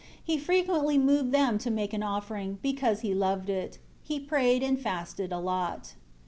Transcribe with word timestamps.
He 0.23 0.39
frequently 0.39 0.97
moved 0.97 1.31
them 1.31 1.59
to 1.59 1.69
make 1.69 1.93
an 1.93 2.01
offering, 2.01 2.57
because 2.63 3.01
he 3.01 3.13
loved 3.13 3.51
it. 3.51 3.77
He 4.01 4.19
prayed 4.19 4.63
and 4.63 4.79
fasted 4.81 5.31
a 5.31 5.37
lot. 5.37 5.93